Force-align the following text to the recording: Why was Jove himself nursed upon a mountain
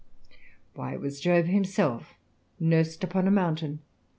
Why 0.73 0.97
was 0.97 1.21
Jove 1.21 1.45
himself 1.45 2.15
nursed 2.59 3.03
upon 3.03 3.27
a 3.27 3.31
mountain 3.31 3.83